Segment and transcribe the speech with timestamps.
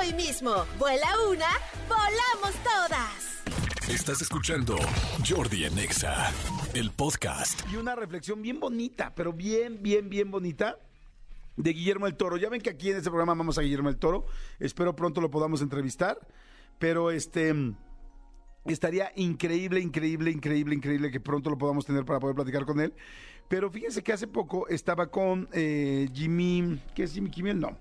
[0.00, 0.64] hoy mismo.
[0.78, 1.48] Vuela una,
[1.88, 3.42] volamos todas.
[3.88, 4.76] Estás escuchando
[5.28, 6.32] Jordi Anexa,
[6.74, 7.60] el podcast.
[7.72, 10.78] Y una reflexión bien bonita, pero bien, bien, bien bonita
[11.56, 12.36] de Guillermo el Toro.
[12.36, 14.26] Ya ven que aquí en este programa vamos a Guillermo el Toro.
[14.58, 16.18] Espero pronto lo podamos entrevistar.
[16.78, 17.54] Pero este
[18.64, 22.94] estaría increíble, increíble, increíble, increíble que pronto lo podamos tener para poder platicar con él.
[23.48, 26.80] Pero fíjense que hace poco estaba con eh, Jimmy.
[26.94, 27.60] ¿Qué es Jimmy Kimmel?
[27.60, 27.76] No.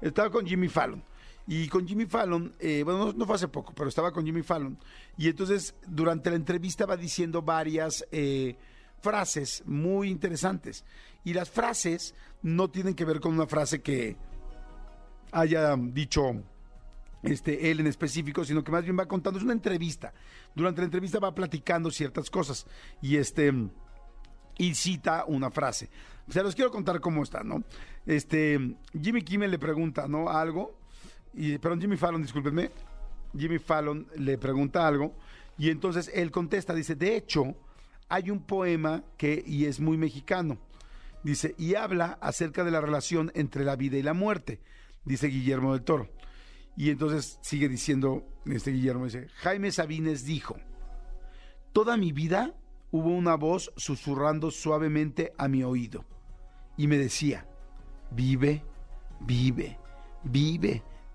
[0.00, 1.02] Estaba con Jimmy Fallon.
[1.46, 4.78] Y con Jimmy Fallon, eh, bueno, no, fue hace poco, pero estaba con Jimmy Fallon.
[5.16, 8.56] Y entonces, durante la entrevista va diciendo varias eh,
[9.00, 10.84] frases muy interesantes.
[11.24, 14.16] Y las frases no tienen que ver con una frase que
[15.32, 16.42] haya dicho
[17.22, 20.14] este, él en específico, sino que más bien va contando, es una entrevista.
[20.54, 22.66] Durante la entrevista va platicando ciertas cosas.
[23.02, 23.52] Y este
[24.60, 25.88] y cita una frase.
[26.28, 27.64] Se los quiero contar cómo está, ¿no?
[28.04, 30.28] Este, Jimmy Kimmel le pregunta, ¿no?
[30.28, 30.78] Algo
[31.34, 32.70] y, perdón, Jimmy Fallon, discúlpenme.
[33.36, 35.14] Jimmy Fallon le pregunta algo
[35.56, 37.54] y entonces él contesta, dice, de hecho,
[38.08, 40.58] hay un poema que, y es muy mexicano,
[41.22, 44.60] dice, y habla acerca de la relación entre la vida y la muerte,
[45.04, 46.08] dice Guillermo del Toro.
[46.76, 50.56] Y entonces sigue diciendo, este Guillermo dice, Jaime Sabines dijo,
[51.72, 52.54] toda mi vida
[52.90, 56.04] hubo una voz susurrando suavemente a mi oído
[56.76, 57.46] y me decía,
[58.10, 58.64] vive,
[59.20, 59.78] vive,
[60.24, 60.82] vive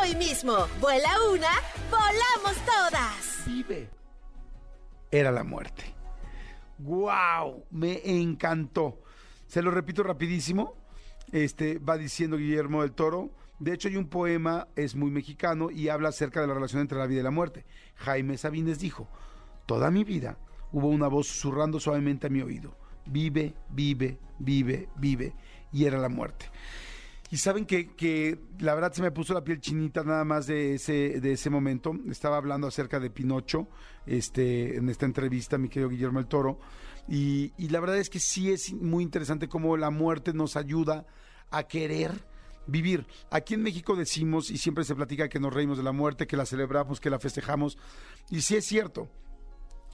[0.00, 0.66] hoy mismo.
[0.80, 1.50] Vuela una,
[1.90, 3.44] volamos todas.
[3.46, 3.88] Vive.
[5.10, 5.94] Era la muerte.
[6.78, 7.64] ¡Wow!
[7.70, 9.00] Me encantó.
[9.46, 10.74] Se lo repito rapidísimo.
[11.32, 13.30] Este va diciendo Guillermo del Toro.
[13.58, 16.98] De hecho, hay un poema, es muy mexicano y habla acerca de la relación entre
[16.98, 17.64] la vida y la muerte.
[17.96, 19.08] Jaime Sabines dijo:
[19.66, 20.38] Toda mi vida
[20.70, 22.76] hubo una voz susurrando suavemente a mi oído.
[23.06, 25.34] Vive, vive, vive, vive.
[25.72, 26.46] Y era la muerte.
[27.30, 30.74] Y saben que, que, la verdad se me puso la piel chinita nada más de
[30.74, 31.94] ese, de ese momento.
[32.10, 33.68] Estaba hablando acerca de Pinocho
[34.06, 36.58] este, en esta entrevista, mi querido Guillermo el Toro.
[37.06, 41.06] Y, y la verdad es que sí es muy interesante cómo la muerte nos ayuda
[41.50, 42.12] a querer
[42.66, 43.06] vivir.
[43.30, 46.36] Aquí en México decimos, y siempre se platica que nos reímos de la muerte, que
[46.36, 47.76] la celebramos, que la festejamos.
[48.30, 49.08] Y sí es cierto.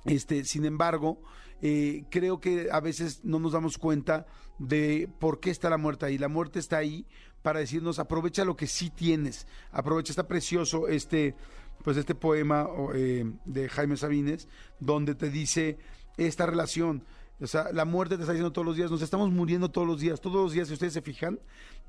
[0.04, 1.22] Este, sin embargo,
[1.62, 4.26] eh, creo que a veces no nos damos cuenta
[4.59, 6.19] de por qué está la muerte ahí.
[6.19, 7.06] La muerte está ahí
[7.42, 11.34] para decirnos aprovecha lo que sí tienes, aprovecha, está precioso este,
[11.82, 14.48] pues este poema eh, de Jaime Sabines,
[14.81, 15.78] donde te dice
[16.16, 17.04] esta relación.
[17.41, 20.00] O sea, la muerte te está diciendo todos los días, nos estamos muriendo todos los
[20.00, 21.38] días, todos los días, si ustedes se fijan,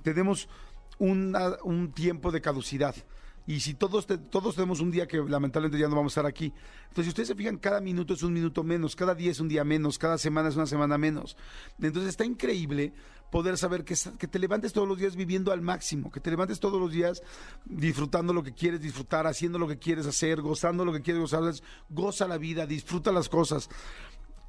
[0.01, 0.49] tenemos
[0.99, 2.95] un tiempo de caducidad.
[3.47, 6.53] Y si todos, todos tenemos un día que lamentablemente ya no vamos a estar aquí.
[6.87, 9.47] Entonces, si ustedes se fijan, cada minuto es un minuto menos, cada día es un
[9.47, 11.37] día menos, cada semana es una semana menos.
[11.79, 12.93] Entonces, está increíble
[13.31, 16.59] poder saber que, que te levantes todos los días viviendo al máximo, que te levantes
[16.59, 17.21] todos los días
[17.65, 21.53] disfrutando lo que quieres disfrutar, haciendo lo que quieres hacer, gozando lo que quieres gozar.
[21.89, 23.69] Goza la vida, disfruta las cosas.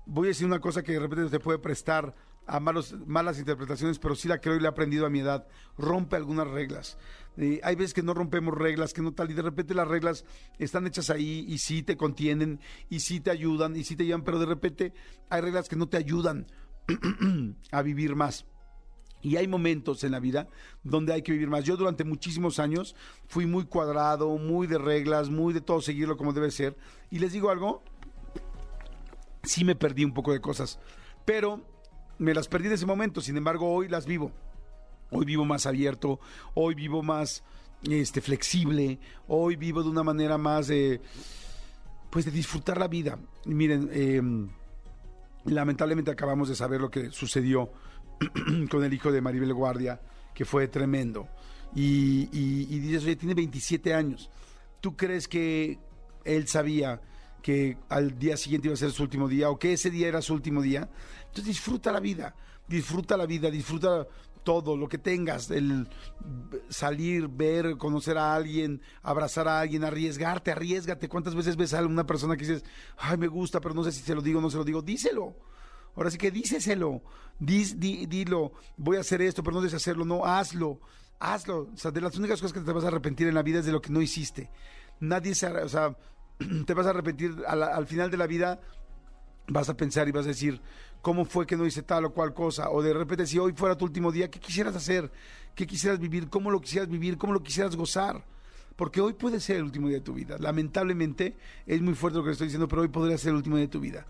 [0.06, 2.14] Voy a decir una cosa que de repente te puede prestar
[2.46, 5.46] a malos, malas interpretaciones, pero sí la creo y la he aprendido a mi edad.
[5.76, 6.96] Rompe algunas reglas.
[7.36, 10.24] Eh, hay veces que no rompemos reglas, que no tal, y de repente las reglas
[10.58, 14.22] están hechas ahí y sí te contienen, y sí te ayudan, y sí te llevan,
[14.22, 14.94] pero de repente
[15.28, 16.46] hay reglas que no te ayudan
[17.72, 18.46] a vivir más.
[19.22, 20.48] Y hay momentos en la vida
[20.84, 21.64] donde hay que vivir más.
[21.64, 22.94] Yo durante muchísimos años
[23.26, 26.76] fui muy cuadrado, muy de reglas, muy de todo seguirlo como debe ser.
[27.10, 27.82] Y les digo algo,
[29.46, 30.78] sí me perdí un poco de cosas,
[31.24, 31.64] pero
[32.18, 34.32] me las perdí en ese momento, sin embargo hoy las vivo.
[35.10, 36.18] Hoy vivo más abierto,
[36.54, 37.44] hoy vivo más
[37.82, 38.98] este, flexible,
[39.28, 41.00] hoy vivo de una manera más de,
[42.10, 43.18] pues de disfrutar la vida.
[43.44, 44.48] miren, em,
[45.44, 47.70] lamentablemente acabamos de saber lo que sucedió
[48.70, 50.00] con el hijo de Maribel Guardia,
[50.34, 51.28] que fue tremendo.
[51.74, 54.30] Y, y dices, oye, tiene 27 años.
[54.80, 55.78] ¿Tú crees que
[56.24, 57.00] él sabía
[57.46, 60.20] que al día siguiente iba a ser su último día o que ese día era
[60.20, 60.90] su último día.
[61.26, 62.34] Entonces disfruta la vida,
[62.66, 64.04] disfruta la vida, disfruta
[64.42, 65.88] todo, lo que tengas, el
[66.68, 71.08] salir, ver, conocer a alguien, abrazar a alguien, arriesgarte, arriesgate.
[71.08, 72.64] ¿Cuántas veces ves a una persona que dices,
[72.98, 74.82] ay, me gusta, pero no sé si se lo digo o no se lo digo?
[74.82, 75.36] Díselo.
[75.94, 77.00] Ahora sí que díceselo,
[77.38, 80.80] Dis, dilo, voy a hacer esto, pero no debes hacerlo, no, hazlo,
[81.20, 81.68] hazlo.
[81.72, 83.66] O sea, de las únicas cosas que te vas a arrepentir en la vida es
[83.66, 84.50] de lo que no hiciste.
[84.98, 85.96] Nadie se, o sea,
[86.66, 88.60] te vas a arrepentir al final de la vida,
[89.48, 90.60] vas a pensar y vas a decir,
[91.02, 92.70] ¿cómo fue que no hice tal o cual cosa?
[92.70, 95.10] O de repente, si hoy fuera tu último día, ¿qué quisieras hacer?
[95.54, 96.28] ¿Qué quisieras vivir?
[96.28, 97.16] ¿Cómo lo quisieras vivir?
[97.16, 98.24] ¿Cómo lo quisieras gozar?
[98.76, 100.36] Porque hoy puede ser el último día de tu vida.
[100.38, 101.36] Lamentablemente,
[101.66, 103.72] es muy fuerte lo que estoy diciendo, pero hoy podría ser el último día de
[103.72, 104.06] tu vida.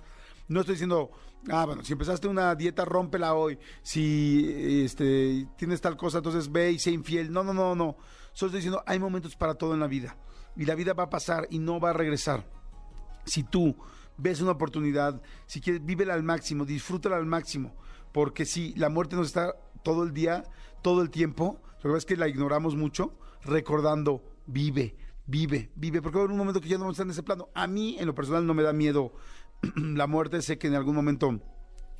[0.48, 1.10] No estoy diciendo,
[1.50, 3.58] ah, bueno, si empezaste una dieta, rómpela hoy.
[3.82, 7.32] Si este, tienes tal cosa, entonces ve y sé infiel.
[7.32, 7.96] No, no, no, no.
[8.32, 10.16] Solo estoy diciendo, hay momentos para todo en la vida.
[10.56, 12.44] Y la vida va a pasar y no va a regresar.
[13.24, 13.76] Si tú
[14.16, 17.74] ves una oportunidad, si quieres, vívela al máximo, disfrútala al máximo.
[18.12, 20.44] Porque si la muerte nos está todo el día,
[20.82, 26.02] todo el tiempo, lo que es que la ignoramos mucho, recordando, vive, vive, vive.
[26.02, 27.48] Porque haber un momento que ya no vamos a estar en ese plano.
[27.54, 29.12] A mí, en lo personal, no me da miedo
[29.76, 31.40] la muerte, sé que en algún momento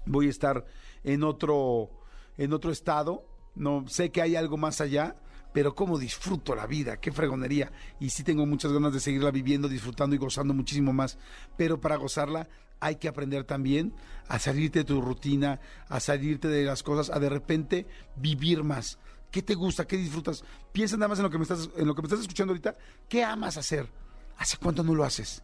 [0.07, 0.65] voy a estar
[1.05, 1.91] en otro,
[2.37, 5.17] en otro estado, no sé que hay algo más allá,
[5.57, 7.73] pero cómo disfruto la vida, qué fregonería.
[7.99, 11.17] Y sí tengo muchas ganas de seguirla viviendo, disfrutando y gozando muchísimo más.
[11.57, 12.47] Pero para gozarla
[12.79, 13.95] hay que aprender también
[14.29, 15.59] a salirte de tu rutina,
[15.89, 17.87] a salirte de las cosas, a de repente
[18.17, 18.99] vivir más.
[19.31, 19.87] ¿Qué te gusta?
[19.87, 20.45] ¿Qué disfrutas?
[20.73, 22.77] Piensa nada más en lo que me estás, en lo que me estás escuchando ahorita.
[23.09, 23.89] ¿Qué amas hacer?
[24.37, 25.43] ¿Hace cuánto no lo haces?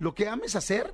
[0.00, 0.92] Lo que ames hacer,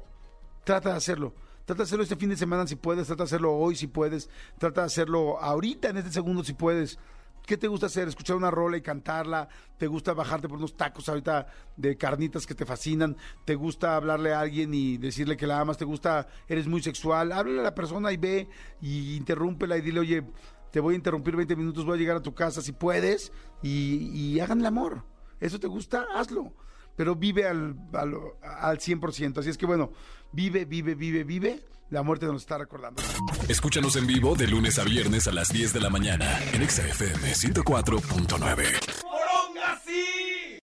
[0.65, 1.33] trata de hacerlo.
[1.65, 4.29] Trata de hacerlo este fin de semana si puedes, trata de hacerlo hoy si puedes,
[4.59, 6.99] trata de hacerlo ahorita en este segundo si puedes.
[7.47, 8.09] ¿Qué te gusta hacer?
[8.09, 9.49] ¿Escuchar una rola y cantarla?
[9.77, 11.47] ¿Te gusta bajarte por unos tacos ahorita
[11.77, 13.17] de carnitas que te fascinan?
[13.45, 15.79] ¿Te gusta hablarle a alguien y decirle que la amas?
[15.79, 17.33] ¿Te gusta, eres muy sexual?
[17.33, 18.49] Háblale a la persona y ve
[18.81, 20.25] y interrúmpela y dile, oye,
[20.71, 23.33] te voy a interrumpir 20 minutos, voy a llegar a tu casa si puedes
[23.63, 25.05] y, y hagan el amor.
[25.41, 26.07] ¿Eso te gusta?
[26.15, 26.53] Hazlo
[27.01, 29.39] pero vive al, al, al 100%.
[29.39, 29.91] Así es que bueno,
[30.33, 31.61] vive, vive, vive, vive.
[31.89, 33.03] La muerte nos está recordando.
[33.49, 37.33] Escúchanos en vivo de lunes a viernes a las 10 de la mañana en XFM
[37.33, 39.00] 104.9.